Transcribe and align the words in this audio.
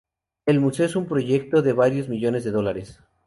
El 0.47 0.59
museo 0.59 0.87
es 0.87 0.95
un 0.95 1.05
proyecto 1.05 1.61
de 1.61 1.73
varios 1.73 2.09
millones 2.09 2.43
de 2.43 2.49
dólares. 2.49 2.99